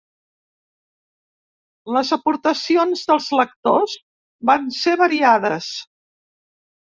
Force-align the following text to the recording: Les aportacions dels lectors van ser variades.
Les 1.97 2.09
aportacions 2.17 3.03
dels 3.11 3.29
lectors 3.41 3.93
van 4.51 4.65
ser 4.79 4.95
variades. 5.05 5.69